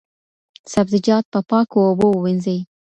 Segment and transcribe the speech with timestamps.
[0.73, 2.59] سبزیجات په پاکو اوبو ووینځئ.